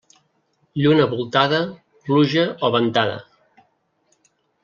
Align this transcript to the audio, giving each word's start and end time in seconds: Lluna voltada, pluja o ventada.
Lluna 0.83 1.05
voltada, 1.11 1.59
pluja 2.09 2.47
o 2.69 2.71
ventada. 2.77 3.21